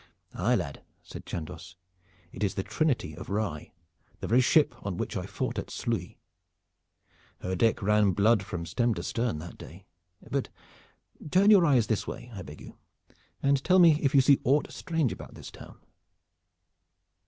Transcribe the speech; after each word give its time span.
"Aye, 0.33 0.55
lad," 0.55 0.81
said 1.03 1.27
Chandos, 1.27 1.75
"it 2.31 2.43
is 2.43 2.55
the 2.55 2.63
Trinity 2.63 3.15
of 3.15 3.29
Rye, 3.29 3.71
the 4.19 4.25
very 4.25 4.41
ship 4.41 4.73
on 4.83 4.97
which 4.97 5.15
I 5.15 5.27
fought 5.27 5.59
at 5.59 5.69
Sluys. 5.69 6.15
Her 7.41 7.55
deck 7.55 7.83
ran 7.83 8.13
blood 8.13 8.41
from 8.41 8.65
stem 8.65 8.95
to 8.95 9.03
stern 9.03 9.37
that 9.37 9.59
day. 9.59 9.85
But 10.27 10.49
turn 11.29 11.51
your 11.51 11.67
eyes 11.67 11.85
this 11.85 12.07
way, 12.07 12.31
I 12.33 12.41
beg 12.41 12.61
you, 12.61 12.79
and 13.43 13.63
tell 13.63 13.77
me 13.77 13.99
if 14.01 14.15
you 14.15 14.21
see 14.21 14.41
aught 14.43 14.71
strange 14.71 15.13
about 15.13 15.35
this 15.35 15.51
town." 15.51 15.77